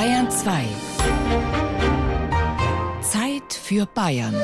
[0.00, 0.64] Bayern 2.
[3.02, 4.34] Zeit für Bayern.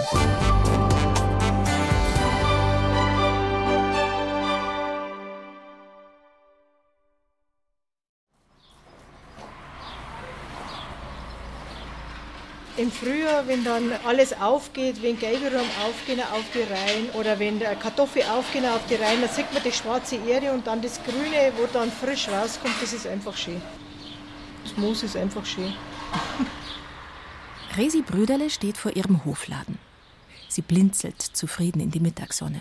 [12.76, 18.24] Im Frühjahr, wenn dann alles aufgeht, wenn Gelberum aufgehen auf die Reihen oder wenn Kartoffel
[18.24, 21.66] aufgehen auf die Reihen, dann sieht man die schwarze Erde und dann das Grüne, wo
[21.72, 23.62] dann frisch rauskommt, das ist einfach schön.
[24.66, 25.72] Das Moos ist einfach schön.
[27.76, 29.78] Resi Brüderle steht vor ihrem Hofladen.
[30.48, 32.60] Sie blinzelt zufrieden in die Mittagssonne.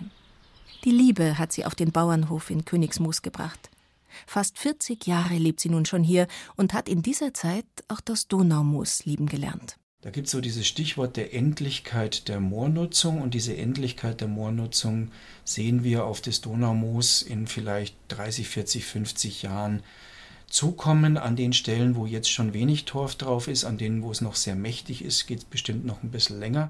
[0.84, 3.72] Die Liebe hat sie auf den Bauernhof in Königsmoos gebracht.
[4.28, 8.28] Fast 40 Jahre lebt sie nun schon hier und hat in dieser Zeit auch das
[8.28, 9.78] Donaumoos lieben gelernt.
[10.02, 15.10] Da gibt es so dieses Stichwort der Endlichkeit der Moornutzung und diese Endlichkeit der Moornutzung
[15.44, 19.82] sehen wir auf das Donaumoos in vielleicht 30, 40, 50 Jahren
[20.56, 21.18] zukommen.
[21.18, 24.36] An den Stellen, wo jetzt schon wenig Torf drauf ist, an denen, wo es noch
[24.36, 26.70] sehr mächtig ist, geht es bestimmt noch ein bisschen länger.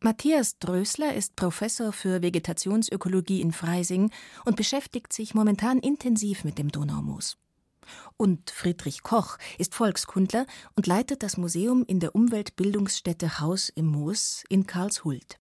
[0.00, 4.12] Matthias Drösler ist Professor für Vegetationsökologie in Freising
[4.44, 7.36] und beschäftigt sich momentan intensiv mit dem Donaumoos.
[8.16, 14.44] Und Friedrich Koch ist Volkskundler und leitet das Museum in der Umweltbildungsstätte Haus im Moos
[14.48, 15.38] in Karlshult.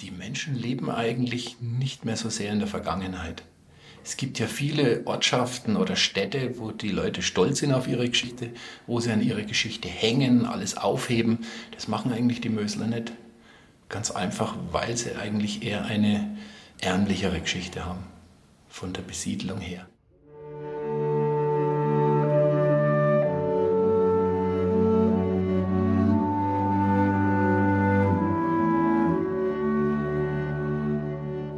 [0.00, 3.44] Die Menschen leben eigentlich nicht mehr so sehr in der Vergangenheit.
[4.04, 8.50] Es gibt ja viele Ortschaften oder Städte, wo die Leute stolz sind auf ihre Geschichte,
[8.86, 11.38] wo sie an ihre Geschichte hängen, alles aufheben.
[11.72, 13.12] Das machen eigentlich die Mösler nicht.
[13.88, 16.36] Ganz einfach, weil sie eigentlich eher eine
[16.80, 18.04] ärmlichere Geschichte haben,
[18.68, 19.88] von der Besiedlung her.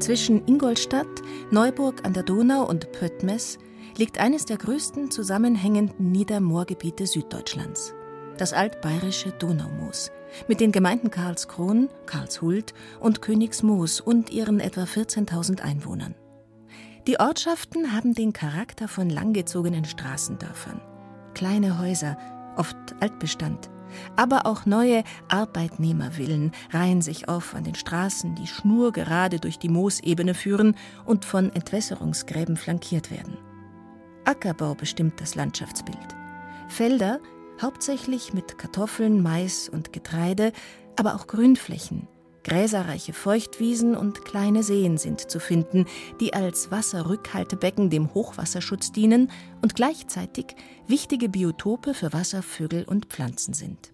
[0.07, 1.09] Zwischen Ingolstadt,
[1.51, 3.59] Neuburg an der Donau und Pöttmes
[3.97, 7.93] liegt eines der größten zusammenhängenden Niedermoorgebiete Süddeutschlands,
[8.39, 10.13] das altbayerische Donaumoos,
[10.47, 16.15] mit den Gemeinden Karlskron, Karlshult und Königsmoos und ihren etwa 14.000 Einwohnern.
[17.09, 20.81] Die Ortschaften haben den Charakter von langgezogenen Straßendörfern.
[21.35, 22.17] Kleine Häuser,
[22.57, 23.71] oft Altbestand,
[24.17, 30.35] aber auch neue Arbeitnehmervillen reihen sich auf an den Straßen, die schnurgerade durch die Moosebene
[30.35, 33.37] führen und von Entwässerungsgräben flankiert werden.
[34.25, 36.17] Ackerbau bestimmt das Landschaftsbild.
[36.69, 37.21] Felder,
[37.63, 40.53] hauptsächlich mit Kartoffeln, Mais und Getreide,
[40.97, 42.09] aber auch Grünflächen,
[42.47, 45.85] gräserreiche Feuchtwiesen und kleine Seen sind zu finden,
[46.21, 50.55] die als Wasserrückhaltebecken dem Hochwasserschutz dienen und gleichzeitig
[50.87, 53.91] wichtige Biotope für Wasservögel und Pflanzen sind.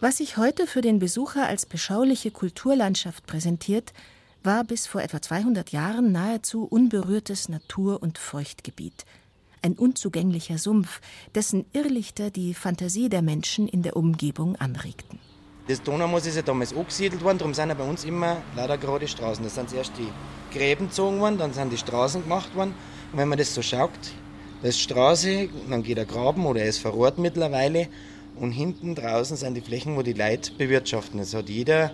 [0.00, 3.92] Was sich heute für den Besucher als beschauliche Kulturlandschaft präsentiert,
[4.42, 9.04] war bis vor etwa 200 Jahren nahezu unberührtes Natur- und Feuchtgebiet.
[9.60, 11.02] Ein unzugänglicher Sumpf,
[11.34, 15.19] dessen Irrlichter die Fantasie der Menschen in der Umgebung anregten.
[15.70, 19.06] Das Donaumoos ist ja damals angesiedelt worden, darum sind ja bei uns immer leider gerade
[19.06, 19.44] Straßen.
[19.44, 20.08] Da sind zuerst die
[20.52, 22.74] Gräben gezogen worden, dann sind die Straßen gemacht worden.
[23.12, 23.92] Und wenn man das so schaut,
[24.62, 27.86] da ist Straße, dann geht der Graben oder er ist verrohrt mittlerweile.
[28.34, 31.20] Und hinten draußen sind die Flächen, wo die Leute bewirtschaften.
[31.20, 31.92] Es hat jeder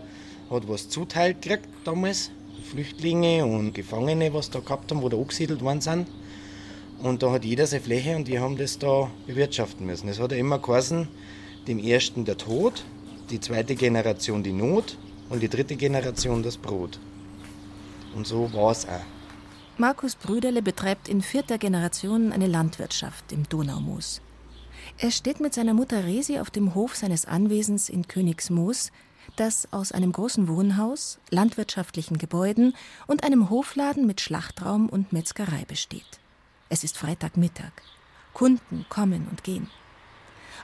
[0.48, 2.30] hat was zuteilt gekriegt damals.
[2.70, 6.08] Flüchtlinge und Gefangene, was da gehabt haben, wo da angesiedelt worden sind.
[7.02, 10.08] Und da hat jeder seine Fläche und die haben das da bewirtschaften müssen.
[10.08, 11.08] Es hat ja immer geheißen,
[11.68, 12.82] dem ersten der Tod,
[13.30, 14.96] die zweite Generation die Not
[15.28, 16.98] und die dritte Generation das Brot.
[18.14, 19.00] Und so war es auch.
[19.78, 24.22] Markus Brüderle betreibt in vierter Generation eine Landwirtschaft im Donaumoos.
[24.98, 28.90] Er steht mit seiner Mutter Resi auf dem Hof seines Anwesens in Königsmoos,
[29.34, 32.74] das aus einem großen Wohnhaus, landwirtschaftlichen Gebäuden
[33.06, 36.20] und einem Hofladen mit Schlachtraum und Metzgerei besteht.
[36.68, 37.72] Es ist Freitagmittag.
[38.32, 39.68] Kunden kommen und gehen.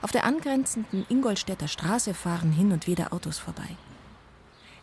[0.03, 3.77] Auf der angrenzenden Ingolstädter Straße fahren hin und wieder Autos vorbei.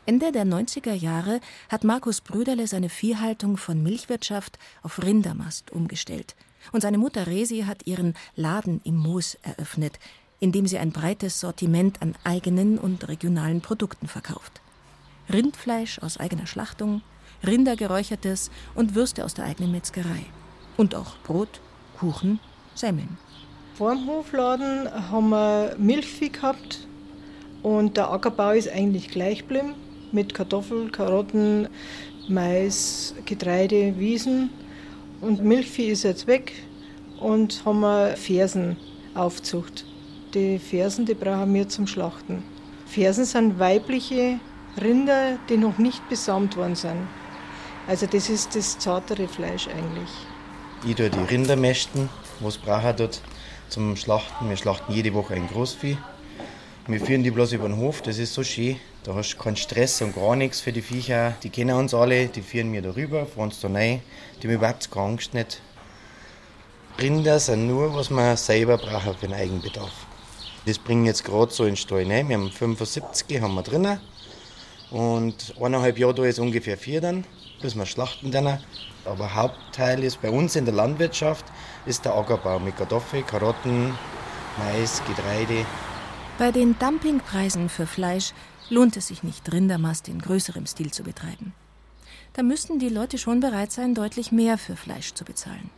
[0.07, 6.37] Ende der 90er Jahre hat Markus Brüderle seine Viehhaltung von Milchwirtschaft auf Rindermast umgestellt.
[6.73, 9.99] Und seine Mutter Resi hat ihren Laden im Moos eröffnet,
[10.41, 14.63] in dem sie ein breites Sortiment an eigenen und regionalen Produkten verkauft.
[15.31, 17.03] Rindfleisch aus eigener Schlachtung,
[17.47, 20.25] Rindergeräuchertes und Würste aus der eigenen Metzgerei.
[20.79, 21.61] Und auch Brot,
[21.99, 22.41] Kuchen,
[22.75, 23.19] Semmeln.
[23.81, 26.87] Vor dem Hofladen haben wir Milchvieh gehabt
[27.63, 29.73] und der Ackerbau ist eigentlich gleich geblieben
[30.13, 31.67] mit Kartoffeln, Karotten,
[32.29, 34.51] Mais, Getreide, Wiesen.
[35.23, 36.53] Und Milchvieh ist jetzt weg
[37.21, 39.87] und haben wir Fersenaufzucht.
[40.35, 42.43] Die Fersen, die brauchen wir zum Schlachten.
[42.85, 44.41] Fersen sind weibliche
[44.79, 47.09] Rinder, die noch nicht besamt worden sind.
[47.89, 50.11] Also das ist das zartere Fleisch eigentlich.
[50.87, 52.11] Ich tue die Rinder mästen
[52.41, 53.21] was brauchen dort
[53.71, 54.49] zum Schlachten.
[54.49, 55.97] Wir schlachten jede Woche ein Großvieh.
[56.87, 58.77] Wir führen die bloß über den Hof, das ist so schön.
[59.05, 61.35] Da hast du keinen Stress und gar nichts für die Viecher.
[61.43, 64.03] Die kennen uns alle, die führen wir darüber, fahren da rein.
[64.43, 65.63] Die haben überhaupt keine Angst nicht.
[67.01, 69.93] Rinder sind nur, was wir selber brauchen für den Eigenbedarf.
[70.67, 72.29] Das bringen jetzt gerade so in den Stall rein.
[72.29, 74.01] Wir haben 75 haben wir drinnen.
[74.91, 77.25] Und eineinhalb Jahre da ist ungefähr vier dann,
[77.61, 78.59] bis wir schlachten dann.
[79.05, 81.45] Aber Hauptteil ist bei uns in der Landwirtschaft
[81.87, 83.95] ist der Ackerbau mit Kartoffeln, Karotten,
[84.59, 85.65] Mais, Getreide.
[86.39, 88.33] Bei den Dumpingpreisen für Fleisch
[88.69, 91.55] lohnt es sich nicht, Rindermast in größerem Stil zu betreiben.
[92.35, 95.71] Da müssten die Leute schon bereit sein, deutlich mehr für Fleisch zu bezahlen.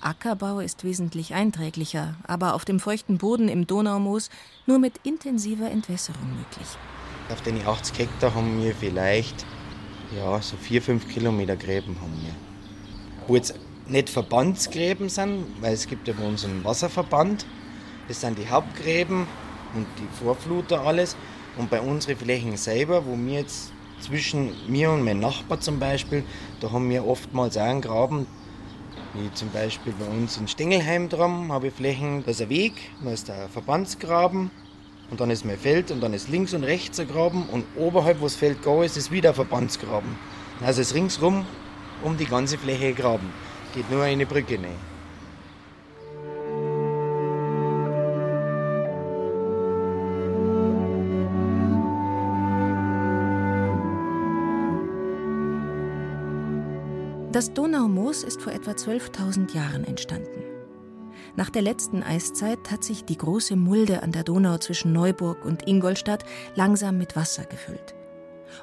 [0.00, 4.30] Ackerbau ist wesentlich einträglicher, aber auf dem feuchten Boden im Donaumoos
[4.66, 6.68] nur mit intensiver Entwässerung möglich.
[7.30, 9.44] Auf den 80 Hektar haben wir vielleicht
[10.16, 12.34] ja, so 4, 5 Kilometer Gräben haben wir.
[13.26, 13.54] Wo jetzt
[13.86, 17.46] nicht Verbandsgräben sind, weil es gibt ja bei uns einen Wasserverband.
[18.08, 19.26] Das sind die Hauptgräben
[19.74, 21.16] und die Vorfluter alles.
[21.56, 26.24] Und bei unseren Flächen selber, wo wir jetzt zwischen mir und meinem Nachbar zum Beispiel,
[26.60, 28.26] da haben wir oftmals auch einen Graben.
[29.14, 32.74] Wie zum Beispiel bei uns in Stengelheim dran habe ich Flächen, da ist ein Weg,
[33.02, 34.50] da ist der Verbandsgraben
[35.10, 38.20] und dann ist mein Feld und dann ist links und rechts ein Graben und oberhalb,
[38.20, 40.16] wo das Feld gar ist, ist wieder ein Verbandsgraben.
[40.60, 41.44] Also ist ringsrum
[42.02, 43.32] um die ganze Fläche Graben.
[43.74, 44.90] Geht nur eine Brücke rein.
[57.32, 60.49] Das Donaumoos ist vor etwa 12.000 Jahren entstanden.
[61.36, 65.66] Nach der letzten Eiszeit hat sich die große Mulde an der Donau zwischen Neuburg und
[65.66, 66.24] Ingolstadt
[66.54, 67.94] langsam mit Wasser gefüllt.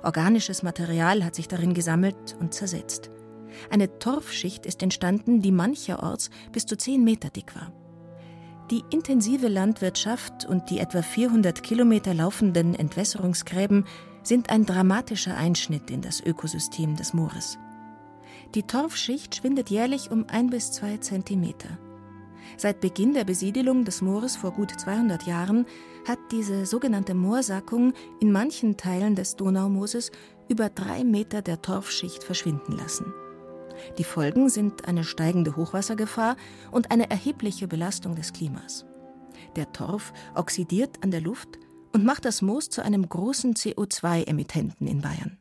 [0.03, 3.09] Organisches Material hat sich darin gesammelt und zersetzt.
[3.69, 7.71] Eine Torfschicht ist entstanden, die mancherorts bis zu 10 Meter dick war.
[8.69, 13.85] Die intensive Landwirtschaft und die etwa 400 Kilometer laufenden Entwässerungsgräben
[14.23, 17.57] sind ein dramatischer Einschnitt in das Ökosystem des Moores.
[18.55, 21.77] Die Torfschicht schwindet jährlich um ein bis zwei Zentimeter.
[22.55, 25.65] Seit Beginn der Besiedelung des Moores vor gut 200 Jahren
[26.07, 30.11] hat diese sogenannte Moorsackung in manchen Teilen des Donaumooses
[30.49, 33.13] über drei Meter der Torfschicht verschwinden lassen.
[33.97, 36.35] Die Folgen sind eine steigende Hochwassergefahr
[36.71, 38.85] und eine erhebliche Belastung des Klimas.
[39.55, 41.59] Der Torf oxidiert an der Luft
[41.93, 45.36] und macht das Moos zu einem großen CO2-Emittenten in Bayern.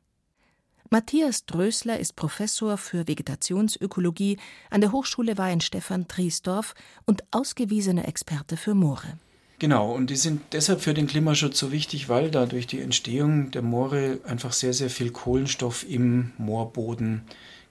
[0.97, 4.39] Matthias Drösler ist Professor für Vegetationsökologie
[4.71, 9.19] an der Hochschule Weihenstephan-Triesdorf und ausgewiesener Experte für Moore.
[9.59, 13.51] Genau, und die sind deshalb für den Klimaschutz so wichtig, weil da durch die Entstehung
[13.51, 17.25] der Moore einfach sehr, sehr viel Kohlenstoff im Moorboden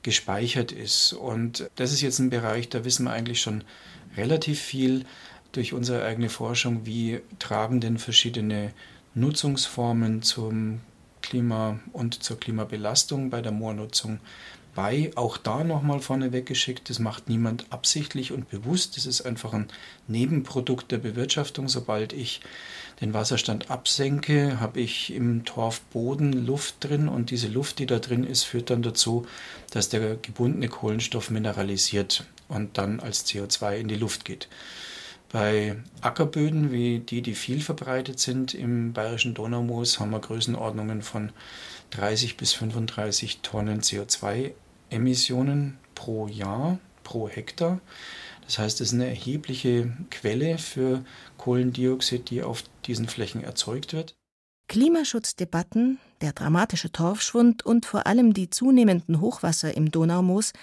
[0.03, 1.13] gespeichert ist.
[1.13, 3.63] Und das ist jetzt ein Bereich, da wissen wir eigentlich schon
[4.15, 5.03] relativ viel
[5.51, 8.71] durch unsere eigene Forschung, wie tragen denn verschiedene
[9.15, 10.81] Nutzungsformen zum
[11.25, 14.19] Klima und zur Klimabelastung bei der Moornutzung
[14.75, 15.11] bei.
[15.15, 18.95] Auch da nochmal vorne weggeschickt, das macht niemand absichtlich und bewusst.
[18.95, 19.67] Das ist einfach ein
[20.07, 21.67] Nebenprodukt der Bewirtschaftung.
[21.67, 22.41] Sobald ich
[23.01, 28.23] den Wasserstand absenke, habe ich im Torfboden Luft drin und diese Luft, die da drin
[28.23, 29.25] ist, führt dann dazu,
[29.71, 34.47] dass der gebundene Kohlenstoff mineralisiert und dann als CO2 in die Luft geht.
[35.31, 41.31] Bei Ackerböden wie die, die viel verbreitet sind im bayerischen Donaumoos, haben wir Größenordnungen von
[41.91, 47.79] 30 bis 35 Tonnen CO2-Emissionen pro Jahr, pro Hektar.
[48.45, 51.03] Das heißt, es ist eine erhebliche Quelle für
[51.37, 54.15] Kohlendioxid, die auf diesen Flächen erzeugt wird.
[54.67, 60.53] Klimaschutzdebatten, der dramatische Torfschwund und vor allem die zunehmenden Hochwasser im Donaumoos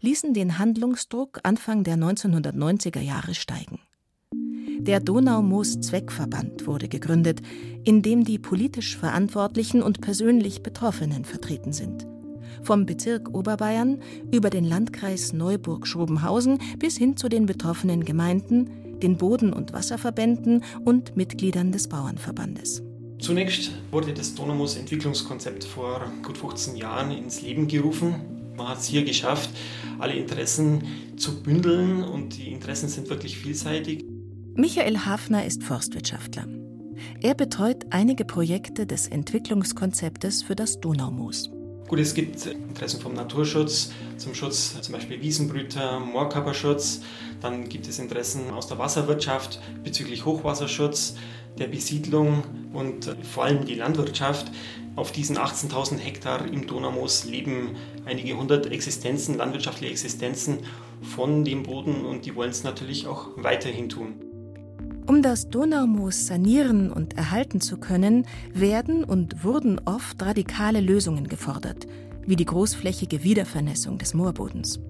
[0.00, 3.80] ließen den Handlungsdruck Anfang der 1990er Jahre steigen.
[4.78, 7.40] Der Donaumoos-Zweckverband wurde gegründet,
[7.84, 12.06] in dem die politisch Verantwortlichen und persönlich Betroffenen vertreten sind.
[12.62, 14.00] Vom Bezirk Oberbayern
[14.32, 21.16] über den Landkreis Neuburg-Schrobenhausen bis hin zu den betroffenen Gemeinden, den Boden- und Wasserverbänden und
[21.16, 22.82] Mitgliedern des Bauernverbandes.
[23.18, 28.16] Zunächst wurde das Donaumoos Entwicklungskonzept vor gut 15 Jahren ins Leben gerufen.
[28.56, 29.50] Man hat es hier geschafft,
[29.98, 30.82] alle Interessen
[31.16, 34.04] zu bündeln und die Interessen sind wirklich vielseitig.
[34.54, 36.44] Michael Hafner ist Forstwirtschaftler.
[37.22, 41.50] Er betreut einige Projekte des Entwicklungskonzeptes für das Donaumoos.
[41.88, 47.00] Gut, es gibt Interessen vom Naturschutz, zum Schutz zum Beispiel Wiesenbrüter, Moorkörperschutz.
[47.40, 51.14] Dann gibt es Interessen aus der Wasserwirtschaft bezüglich Hochwasserschutz,
[51.58, 52.44] der Besiedlung
[52.74, 54.52] und vor allem die Landwirtschaft.
[54.96, 60.58] Auf diesen 18.000 Hektar im Donaumoos leben einige hundert Existenzen, landwirtschaftliche Existenzen
[61.00, 64.31] von dem Boden und die wollen es natürlich auch weiterhin tun.
[65.06, 71.86] Um das Donaumoos sanieren und erhalten zu können, werden und wurden oft radikale Lösungen gefordert,
[72.24, 74.80] wie die großflächige Wiedervernässung des Moorbodens.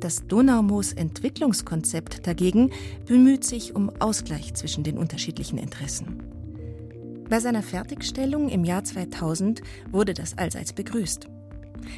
[0.00, 2.70] Das Donaumoos Entwicklungskonzept dagegen
[3.06, 6.22] bemüht sich um Ausgleich zwischen den unterschiedlichen Interessen.
[7.28, 9.60] Bei seiner Fertigstellung im Jahr 2000
[9.92, 11.28] wurde das allseits begrüßt.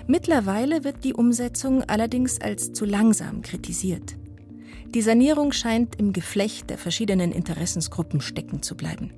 [0.06, 4.16] Mittlerweile wird die Umsetzung allerdings als zu langsam kritisiert.
[4.94, 9.10] Die Sanierung scheint im Geflecht der verschiedenen Interessensgruppen stecken zu bleiben.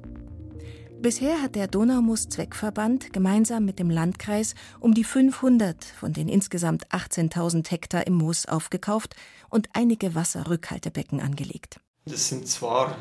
[1.00, 6.86] Bisher hat der Donaumus Zweckverband gemeinsam mit dem Landkreis um die 500 von den insgesamt
[6.90, 9.16] 18.000 Hektar im Moos aufgekauft
[9.50, 11.80] und einige Wasserrückhaltebecken angelegt.
[12.04, 12.96] Das sind zwar,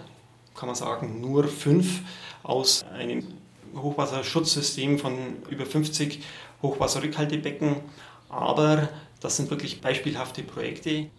[0.56, 2.02] kann man sagen, nur fünf
[2.42, 3.24] aus einem
[3.76, 5.14] Hochwasserschutzsystem von
[5.48, 6.24] über 50
[6.64, 7.76] Hochwasserrückhaltebecken,
[8.30, 8.90] aber
[9.20, 11.12] das sind wirklich beispielhafte Projekte.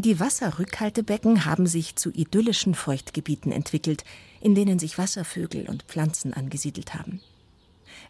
[0.00, 4.02] Die Wasserrückhaltebecken haben sich zu idyllischen Feuchtgebieten entwickelt,
[4.40, 7.20] in denen sich Wasservögel und Pflanzen angesiedelt haben.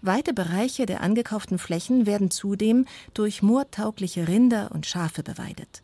[0.01, 5.83] Weite Bereiche der angekauften Flächen werden zudem durch moortaugliche Rinder und Schafe beweidet.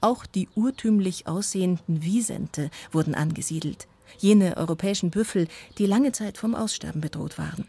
[0.00, 3.86] Auch die urtümlich aussehenden Wiesente wurden angesiedelt,
[4.18, 5.46] jene europäischen Büffel,
[5.78, 7.68] die lange Zeit vom Aussterben bedroht waren.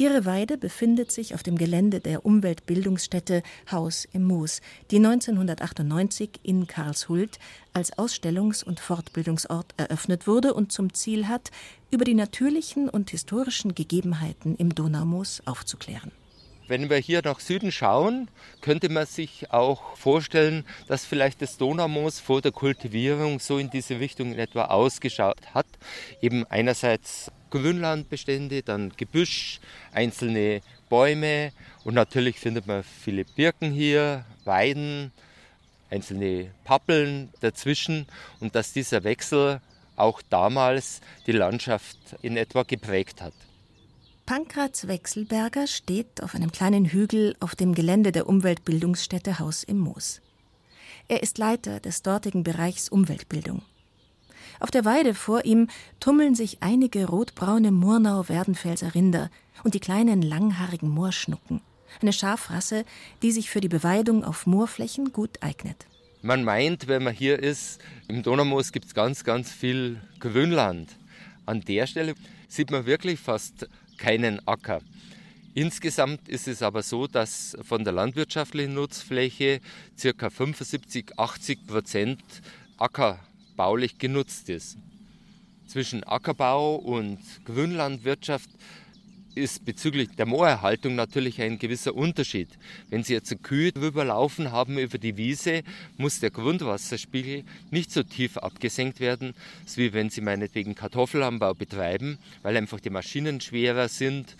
[0.00, 4.60] Ihre Weide befindet sich auf dem Gelände der Umweltbildungsstätte Haus im Moos,
[4.92, 7.40] die 1998 in Karlshult
[7.72, 11.50] als Ausstellungs- und Fortbildungsort eröffnet wurde und zum Ziel hat,
[11.90, 16.12] über die natürlichen und historischen Gegebenheiten im Donaumoos aufzuklären.
[16.68, 22.20] Wenn wir hier nach Süden schauen, könnte man sich auch vorstellen, dass vielleicht das Donaumoos
[22.20, 25.66] vor der Kultivierung so in diese Richtung in etwa ausgeschaut hat.
[26.20, 29.60] Eben einerseits Grünlandbestände, dann Gebüsch,
[29.92, 31.52] einzelne Bäume
[31.84, 35.12] und natürlich findet man viele Birken hier, Weiden,
[35.90, 38.06] einzelne Pappeln dazwischen
[38.40, 39.60] und dass dieser Wechsel
[39.96, 43.34] auch damals die Landschaft in etwa geprägt hat.
[44.26, 50.20] Pankraz Wechselberger steht auf einem kleinen Hügel auf dem Gelände der Umweltbildungsstätte Haus im Moos.
[51.08, 53.62] Er ist Leiter des dortigen Bereichs Umweltbildung.
[54.60, 55.68] Auf der Weide vor ihm
[56.00, 59.30] tummeln sich einige rotbraune Murnau-Werdenfelser Rinder
[59.62, 61.60] und die kleinen langhaarigen Moorschnucken,
[62.02, 62.84] eine Schafrasse,
[63.22, 65.86] die sich für die Beweidung auf Moorflächen gut eignet.
[66.22, 70.90] Man meint, wenn man hier ist, im Donaumoos gibt es ganz, ganz viel Grünland.
[71.46, 72.14] An der Stelle
[72.48, 74.80] sieht man wirklich fast keinen Acker.
[75.54, 79.60] Insgesamt ist es aber so, dass von der landwirtschaftlichen Nutzfläche
[80.00, 80.30] ca.
[80.30, 82.22] 75, 80 Prozent
[82.78, 83.20] Acker
[83.58, 84.78] baulich genutzt ist.
[85.66, 88.48] Zwischen Ackerbau und Grünlandwirtschaft
[89.34, 92.48] ist bezüglich der Moorerhaltung natürlich ein gewisser Unterschied.
[92.88, 95.62] Wenn Sie jetzt Kühe drüber laufen haben über die Wiese,
[95.96, 99.34] muss der Grundwasserspiegel nicht so tief abgesenkt werden,
[99.74, 104.36] wie wenn Sie meinetwegen Kartoffelanbau betreiben, weil einfach die Maschinen schwerer sind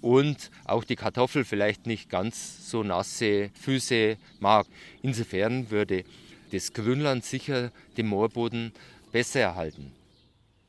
[0.00, 4.66] und auch die Kartoffel vielleicht nicht ganz so nasse Füße mag.
[5.02, 6.04] Insofern würde
[6.52, 8.72] das Grünland sicher den Moorboden
[9.12, 9.92] besser erhalten.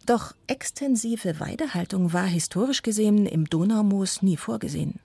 [0.05, 4.99] Doch extensive Weidehaltung war historisch gesehen im Donaumoos nie vorgesehen.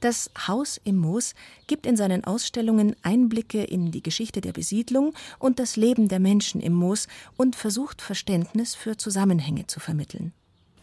[0.00, 1.34] Das Haus im Moos
[1.66, 6.60] gibt in seinen Ausstellungen Einblicke in die Geschichte der Besiedlung und das Leben der Menschen
[6.60, 10.32] im Moos und versucht Verständnis für Zusammenhänge zu vermitteln.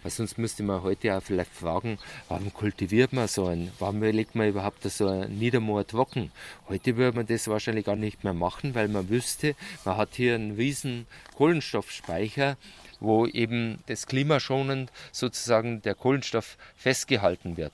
[0.06, 1.98] Weil sonst müsste man heute auch vielleicht fragen,
[2.30, 6.30] warum kultiviert man so ein, warum legt man überhaupt so ein Niedermoor trocken?
[6.70, 10.36] Heute würde man das wahrscheinlich gar nicht mehr machen, weil man wüsste, man hat hier
[10.36, 12.56] einen riesen Kohlenstoffspeicher,
[13.00, 17.74] wo eben das klimaschonend sozusagen der Kohlenstoff festgehalten wird.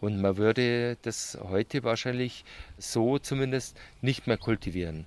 [0.00, 2.46] Und man würde das heute wahrscheinlich
[2.78, 5.04] so zumindest nicht mehr kultivieren.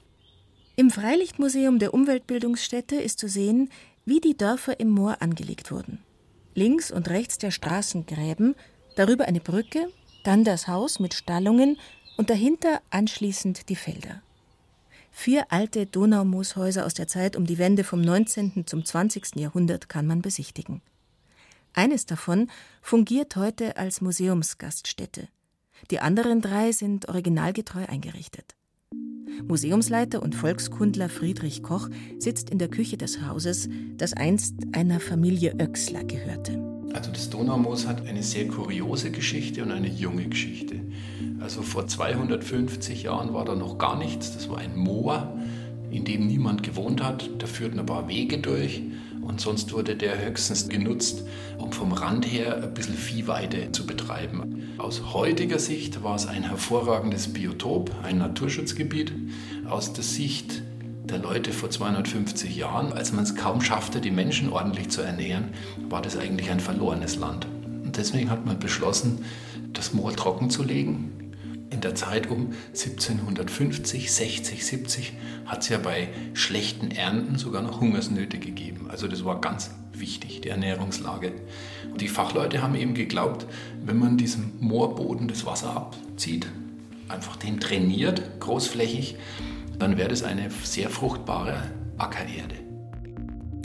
[0.75, 3.71] Im Freilichtmuseum der Umweltbildungsstätte ist zu sehen,
[4.05, 6.04] wie die Dörfer im Moor angelegt wurden
[6.55, 8.55] links und rechts der Straßengräben,
[8.95, 9.87] darüber eine Brücke,
[10.23, 11.77] dann das Haus mit Stallungen
[12.17, 14.21] und dahinter anschließend die Felder.
[15.11, 18.65] Vier alte Donaumooshäuser aus der Zeit um die Wende vom 19.
[18.65, 19.35] zum 20.
[19.35, 20.81] Jahrhundert kann man besichtigen.
[21.73, 22.49] Eines davon
[22.81, 25.27] fungiert heute als Museumsgaststätte.
[25.91, 28.54] Die anderen drei sind originalgetreu eingerichtet.
[29.47, 31.89] Museumsleiter und Volkskundler Friedrich Koch
[32.19, 36.59] sitzt in der Küche des Hauses, das einst einer Familie Oechsler gehörte.
[36.93, 40.79] Also das Donaumoos hat eine sehr kuriose Geschichte und eine junge Geschichte.
[41.41, 44.33] Also vor 250 Jahren war da noch gar nichts.
[44.33, 45.37] Das war ein Moor,
[45.91, 47.29] in dem niemand gewohnt hat.
[47.39, 48.81] Da führten ein paar Wege durch
[49.25, 51.23] und sonst wurde der höchstens genutzt,
[51.57, 54.73] um vom Rand her ein bisschen Viehweide zu betreiben.
[54.77, 59.11] Aus heutiger Sicht war es ein hervorragendes Biotop, ein Naturschutzgebiet.
[59.67, 60.61] Aus der Sicht
[61.05, 65.49] der Leute vor 250 Jahren, als man es kaum schaffte, die Menschen ordentlich zu ernähren,
[65.89, 67.47] war das eigentlich ein verlorenes Land.
[67.83, 69.25] Und deswegen hat man beschlossen,
[69.73, 71.24] das Moor trocken zu legen.
[71.75, 75.13] In der Zeit um 1750, 60, 70
[75.45, 78.87] hat es ja bei schlechten Ernten sogar noch Hungersnöte gegeben.
[78.89, 81.33] Also das war ganz wichtig, die Ernährungslage.
[81.91, 83.45] Und die Fachleute haben eben geglaubt,
[83.83, 86.47] wenn man diesem Moorboden das Wasser abzieht,
[87.09, 89.17] einfach den trainiert, großflächig,
[89.77, 91.61] dann wäre das eine sehr fruchtbare
[91.97, 92.55] Ackererde.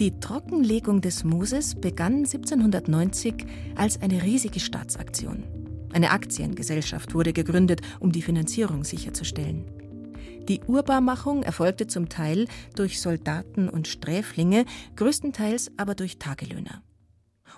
[0.00, 5.44] Die Trockenlegung des Mooses begann 1790 als eine riesige Staatsaktion.
[5.92, 9.64] Eine Aktiengesellschaft wurde gegründet, um die Finanzierung sicherzustellen.
[10.48, 14.64] Die Urbarmachung erfolgte zum Teil durch Soldaten und Sträflinge,
[14.96, 16.82] größtenteils aber durch Tagelöhner.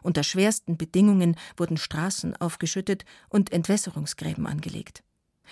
[0.03, 5.05] Unter schwersten Bedingungen wurden Straßen aufgeschüttet und Entwässerungsgräben angelegt.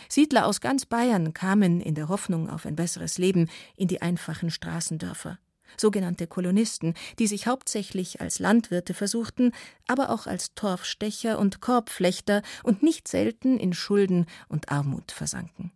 [0.09, 4.51] Siedler aus ganz Bayern kamen in der Hoffnung auf ein besseres Leben in die einfachen
[4.51, 5.39] Straßendörfer.
[5.77, 9.53] Sogenannte Kolonisten, die sich hauptsächlich als Landwirte versuchten,
[9.87, 15.73] aber auch als Torfstecher und Korbflechter und nicht selten in Schulden und Armut versanken.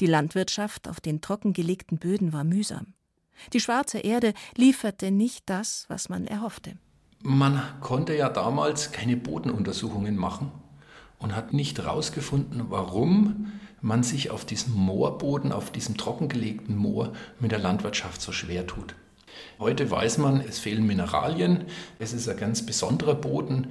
[0.00, 2.94] Die Landwirtschaft auf den trockengelegten Böden war mühsam.
[3.52, 6.78] Die schwarze Erde lieferte nicht das, was man erhoffte.
[7.22, 10.52] Man konnte ja damals keine Bodenuntersuchungen machen
[11.18, 17.52] und hat nicht herausgefunden, warum man sich auf diesem Moorboden, auf diesem trockengelegten Moor mit
[17.52, 18.94] der Landwirtschaft so schwer tut.
[19.58, 21.64] Heute weiß man, es fehlen Mineralien,
[21.98, 23.68] es ist ein ganz besonderer Boden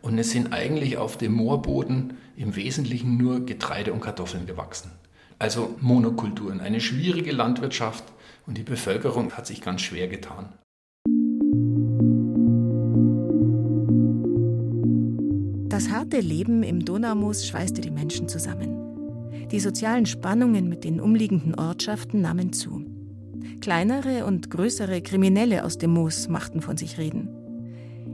[0.00, 4.92] und es sind eigentlich auf dem Moorboden im Wesentlichen nur Getreide und Kartoffeln gewachsen.
[5.38, 8.04] Also Monokulturen, eine schwierige Landwirtschaft
[8.46, 10.52] und die Bevölkerung hat sich ganz schwer getan.
[15.78, 19.46] Das harte Leben im Donaumoos schweißte die Menschen zusammen.
[19.52, 22.84] Die sozialen Spannungen mit den umliegenden Ortschaften nahmen zu.
[23.60, 27.28] Kleinere und größere Kriminelle aus dem Moos machten von sich reden.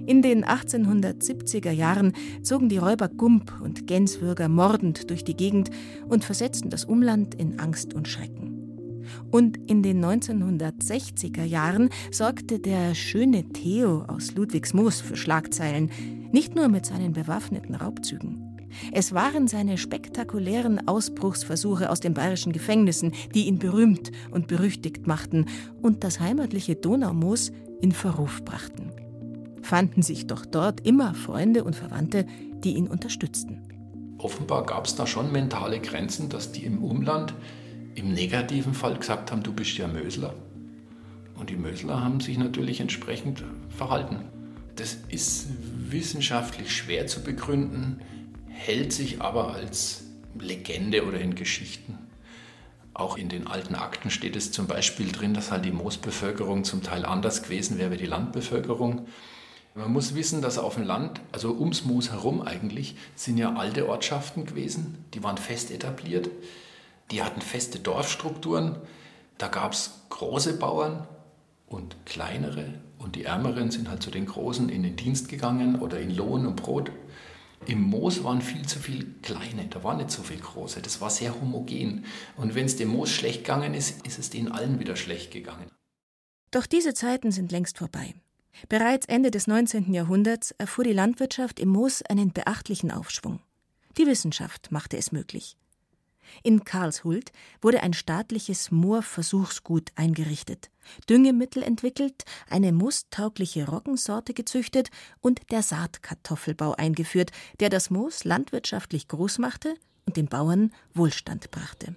[0.07, 2.13] In den 1870er Jahren
[2.43, 5.71] zogen die Räuber Gump und Genswürger mordend durch die Gegend
[6.07, 9.01] und versetzten das Umland in Angst und Schrecken.
[9.31, 15.89] Und in den 1960er Jahren sorgte der schöne Theo aus Ludwigsmoos für Schlagzeilen,
[16.35, 18.59] nicht nur mit seinen bewaffneten Raubzügen.
[18.91, 25.47] Es waren seine spektakulären Ausbruchsversuche aus den bayerischen Gefängnissen, die ihn berühmt und berüchtigt machten
[25.81, 28.91] und das heimatliche Donaumoos in Verruf brachten.
[29.63, 32.27] Fanden sich doch dort immer Freunde und Verwandte,
[32.65, 33.63] die ihn unterstützten.
[34.19, 37.33] Offenbar gab es da schon mentale Grenzen, dass die im Umland
[37.95, 40.35] im negativen Fall gesagt haben, du bist ja Mösler.
[41.39, 44.34] Und die Mösler haben sich natürlich entsprechend verhalten.
[44.77, 45.47] Das ist
[45.91, 48.01] wissenschaftlich schwer zu begründen,
[48.49, 50.05] hält sich aber als
[50.39, 51.99] Legende oder in Geschichten.
[52.93, 56.83] Auch in den alten Akten steht es zum Beispiel drin, dass halt die Moosbevölkerung zum
[56.83, 59.07] Teil anders gewesen wäre wie die Landbevölkerung.
[59.75, 63.89] Man muss wissen, dass auf dem Land, also ums Moos herum eigentlich, sind ja alte
[63.89, 66.31] Ortschaften gewesen, die waren fest etabliert.
[67.11, 68.77] Die hatten feste Dorfstrukturen.
[69.39, 71.07] Da gab es große Bauern
[71.67, 72.75] und kleinere.
[73.05, 76.47] Und die Ärmeren sind halt zu den Großen in den Dienst gegangen oder in Lohn
[76.47, 76.91] und Brot.
[77.67, 80.81] Im Moos waren viel zu viele kleine, da waren nicht so viele große.
[80.81, 82.07] Das war sehr homogen.
[82.39, 85.71] Und wenn es dem Moos schlecht gegangen ist, ist es denen allen wieder schlecht gegangen.
[86.51, 88.15] Doch diese Zeiten sind längst vorbei.
[88.71, 89.93] Bereits Ende des 19.
[89.93, 93.41] Jahrhunderts erfuhr die Landwirtschaft im Moos einen beachtlichen Aufschwung.
[93.99, 95.59] Die Wissenschaft machte es möglich.
[96.43, 100.71] In Karlshult wurde ein staatliches Moorversuchsgut eingerichtet,
[101.09, 109.39] Düngemittel entwickelt, eine moostaugliche Roggensorte gezüchtet und der Saatkartoffelbau eingeführt, der das Moos landwirtschaftlich groß
[109.39, 109.75] machte
[110.07, 111.97] und den Bauern Wohlstand brachte.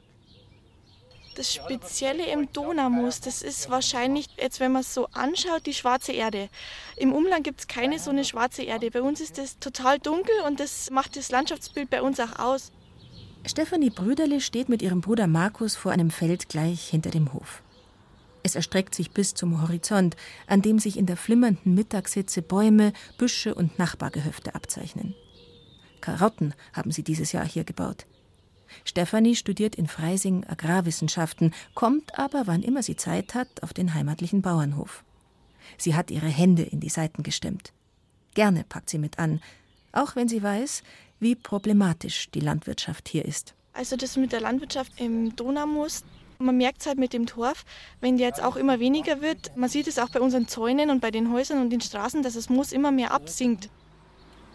[1.37, 6.11] Das Spezielle im Donaumoos, das ist wahrscheinlich, jetzt wenn man es so anschaut, die schwarze
[6.11, 6.49] Erde.
[6.95, 8.89] Im Umland gibt es keine so eine schwarze Erde.
[8.89, 12.71] Bei uns ist das total dunkel und das macht das Landschaftsbild bei uns auch aus.
[13.45, 17.63] Stefanie Brüderle steht mit ihrem Bruder Markus vor einem Feld gleich hinter dem Hof.
[18.43, 20.15] Es erstreckt sich bis zum Horizont,
[20.47, 25.15] an dem sich in der flimmernden Mittagshitze Bäume, Büsche und Nachbargehöfte abzeichnen.
[26.01, 28.05] Karotten haben sie dieses Jahr hier gebaut.
[28.83, 34.41] Stefanie studiert in Freising Agrarwissenschaften, kommt aber, wann immer sie Zeit hat, auf den heimatlichen
[34.41, 35.03] Bauernhof.
[35.77, 37.73] Sie hat ihre Hände in die Seiten gestemmt.
[38.33, 39.41] Gerne packt sie mit an,
[39.91, 40.83] auch wenn sie weiß,
[41.19, 43.53] wie problematisch die Landwirtschaft hier ist.
[43.73, 46.03] Also das mit der Landwirtschaft im Donaumoos,
[46.39, 47.65] man merkt es halt mit dem Torf,
[48.01, 49.55] wenn der jetzt auch immer weniger wird.
[49.55, 52.33] Man sieht es auch bei unseren Zäunen und bei den Häusern und den Straßen, dass
[52.33, 53.69] das Moos immer mehr absinkt.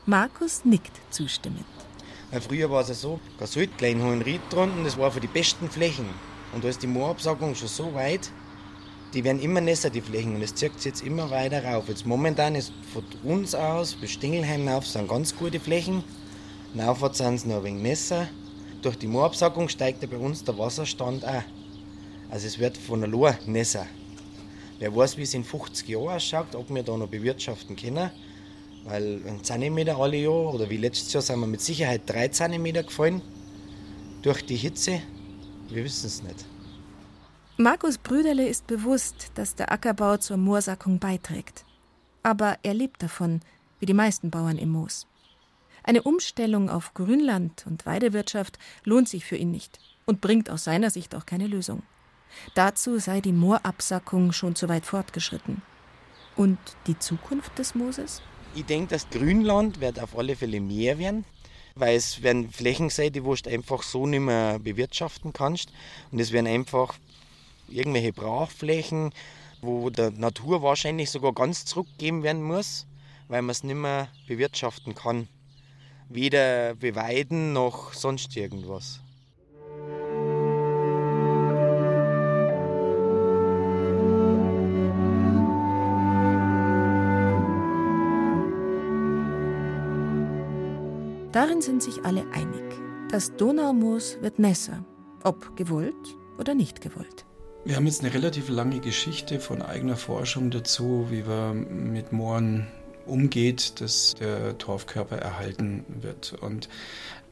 [0.07, 1.65] Markus nickt zustimmend.
[2.31, 6.07] Weil früher war es ja so, Gasult, Kleinhohenried drunten, das war für die besten Flächen.
[6.53, 8.31] Und da ist die Moorabsagung schon so weit,
[9.15, 11.89] die werden immer nässer, die Flächen, und es zirkt sich jetzt immer weiter rauf.
[11.89, 16.03] Jetzt momentan ist von uns aus bis Stingelheim rauf sind ganz gute Flächen.
[16.79, 18.29] Raufwärts sind es noch ein wenig nässer.
[18.81, 21.43] Durch die Moorabsagung steigt ja bei uns der Wasserstand auch.
[22.31, 23.87] Also es wird von der Lohr nässer.
[24.79, 28.11] Wer weiß, wie es in 50 Jahren ausschaut, ob wir da noch bewirtschaften können.
[28.85, 32.83] Weil ein Zentimeter alle Jahr, oder wie letztes Jahr sind wir mit Sicherheit drei Zentimeter
[32.83, 33.21] gefallen
[34.23, 35.01] durch die Hitze.
[35.69, 36.45] Wir wissen es nicht.
[37.59, 41.65] Markus Brüderle ist bewusst, dass der Ackerbau zur Moorsackung beiträgt.
[42.23, 43.41] Aber er lebt davon,
[43.79, 45.07] wie die meisten Bauern im Moos.
[45.85, 50.91] Eine Umstellung auf Grünland und Weidewirtschaft lohnt sich für ihn nicht und bringt aus seiner
[50.91, 51.83] Sicht auch keine Lösung.
[52.55, 55.63] Dazu sei die Moorabsackung schon zu weit fortgeschritten.
[56.37, 58.23] Und die Zukunft des Mooses?
[58.55, 61.25] Ich denke, das Grünland wird auf alle Fälle mehr werden,
[61.75, 65.73] weil es werden Flächen sein, die du einfach so nicht mehr bewirtschaften kannst.
[66.11, 66.95] Und es werden einfach
[67.69, 69.13] irgendwelche Brachflächen,
[69.61, 72.87] wo der Natur wahrscheinlich sogar ganz zurückgeben werden muss,
[73.29, 75.29] weil man es nicht mehr bewirtschaften kann.
[76.15, 79.01] Weder beweiden noch sonst irgendwas.
[91.33, 92.63] Darin sind sich alle einig.
[93.11, 94.85] Das Donaumoos wird nässer,
[95.25, 95.95] ob gewollt
[96.39, 97.25] oder nicht gewollt.
[97.65, 102.67] Wir haben jetzt eine relativ lange Geschichte von eigener Forschung dazu, wie man mit Mooren
[103.07, 106.35] umgeht, dass der Torfkörper erhalten wird.
[106.41, 106.69] Und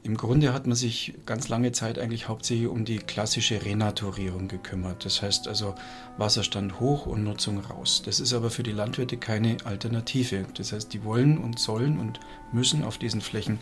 [0.02, 5.04] im Grunde hat man sich ganz lange Zeit eigentlich hauptsächlich um die klassische Renaturierung gekümmert.
[5.04, 5.74] Das heißt also
[6.16, 8.02] Wasserstand hoch und Nutzung raus.
[8.04, 10.46] Das ist aber für die Landwirte keine Alternative.
[10.54, 12.18] Das heißt, die wollen und sollen und
[12.52, 13.58] müssen auf diesen Flächen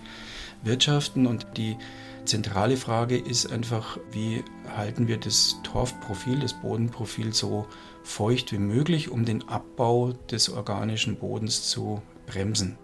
[0.62, 1.76] wirtschaften und die
[2.24, 4.44] zentrale Frage ist einfach, wie
[4.76, 7.66] halten wir das Torfprofil, das Bodenprofil so
[8.08, 12.78] feucht wie möglich, um den Abbau des organischen Bodens zu bremsen.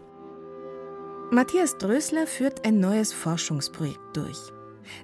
[1.30, 4.38] Matthias Drösler führt ein neues Forschungsprojekt durch.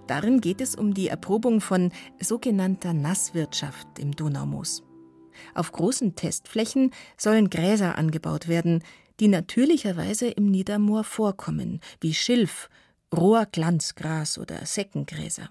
[0.07, 4.83] Darin geht es um die Erprobung von sogenannter Nasswirtschaft im Donaumoos.
[5.55, 8.85] Auf großen Testflächen sollen Gräser angebaut werden,
[9.21, 12.69] die natürlicherweise im Niedermoor vorkommen, wie Schilf,
[13.17, 15.51] Rohrglanzgras oder Seckengräser.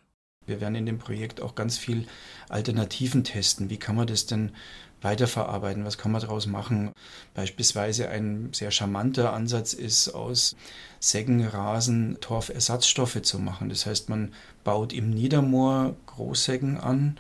[0.50, 2.08] Wir werden in dem Projekt auch ganz viel
[2.50, 3.70] Alternativen testen.
[3.70, 4.52] Wie kann man das denn
[5.02, 5.86] weiterverarbeiten?
[5.86, 6.92] Was kann man daraus machen?
[7.34, 10.56] Beispielsweise ein sehr charmanter Ansatz ist, aus
[11.00, 13.70] Seggenrasen Torfersatzstoffe zu machen.
[13.70, 14.34] Das heißt, man
[14.64, 17.18] baut im Niedermoor Großseggen an,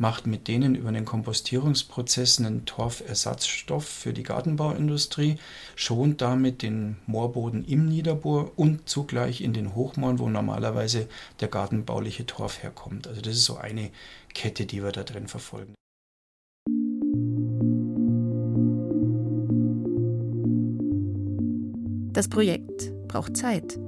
[0.00, 5.36] macht mit denen über den Kompostierungsprozess einen Torfersatzstoff für die Gartenbauindustrie,
[5.76, 11.06] schont damit den Moorboden im Niederbohr und zugleich in den Hochmooren, wo normalerweise
[11.40, 13.08] der gartenbauliche Torf herkommt.
[13.08, 13.90] Also das ist so eine
[14.32, 15.74] Kette, die wir da drin verfolgen.
[22.14, 23.78] Das Projekt braucht Zeit.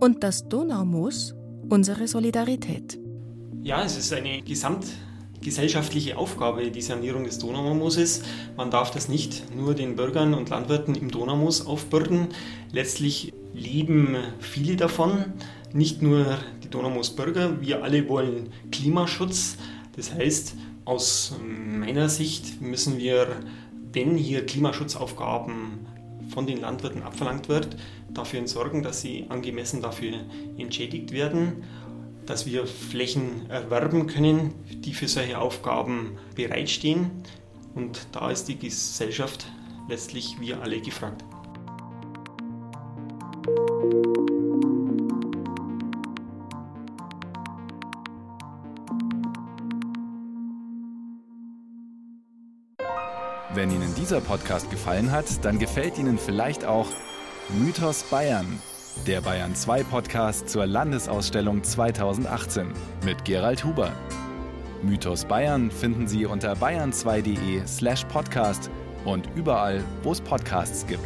[0.00, 1.34] Und das Donaumoos
[1.68, 2.98] unsere Solidarität.
[3.62, 4.40] Ja, es ist eine
[5.42, 8.22] gesamtgesellschaftliche Aufgabe, die Sanierung des Donaumooses.
[8.56, 12.28] Man darf das nicht nur den Bürgern und Landwirten im Donaumoos aufbürden.
[12.70, 15.24] Letztlich leben viele davon,
[15.72, 17.60] nicht nur die Donaumoos-Bürger.
[17.60, 19.56] Wir alle wollen Klimaschutz.
[19.96, 23.40] Das heißt, aus meiner Sicht müssen wir,
[23.92, 25.86] wenn hier Klimaschutzaufgaben
[26.32, 27.76] von den Landwirten abverlangt wird,
[28.10, 30.12] dafür sorgen, dass sie angemessen dafür
[30.56, 31.64] entschädigt werden,
[32.26, 37.10] dass wir Flächen erwerben können, die für solche Aufgaben bereitstehen.
[37.74, 39.46] Und da ist die Gesellschaft
[39.88, 41.24] letztlich wir alle gefragt.
[53.54, 56.88] Wenn Ihnen dieser Podcast gefallen hat, dann gefällt Ihnen vielleicht auch
[57.50, 58.58] Mythos Bayern,
[59.06, 62.72] der Bayern 2 Podcast zur Landesausstellung 2018
[63.04, 63.92] mit Gerald Huber.
[64.82, 68.70] Mythos Bayern finden Sie unter bayern2.de slash podcast
[69.04, 71.04] und überall, wo es Podcasts gibt.